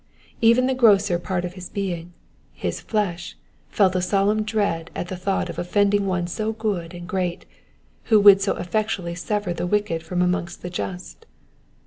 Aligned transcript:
Even 0.41 0.65
the 0.65 0.73
grosser 0.73 1.19
part 1.19 1.45
of 1.45 1.53
his 1.53 1.69
being,— 1.69 2.11
his 2.65 2.81
flesh, 2.81 3.37
felt 3.69 3.93
a 3.95 4.01
solemn 4.01 4.41
dread 4.41 4.89
at 4.95 5.09
the 5.09 5.15
thought 5.15 5.47
of 5.47 5.59
offending 5.59 6.07
one 6.07 6.25
so 6.25 6.53
good 6.53 6.95
and 6.95 7.07
great, 7.07 7.45
who 8.05 8.19
would 8.19 8.41
so 8.41 8.55
effectually 8.55 9.13
sever 9.13 9.53
the 9.53 9.67
wicked 9.67 10.01
from 10.01 10.23
among 10.23 10.49
the 10.63 10.71
just. 10.71 11.27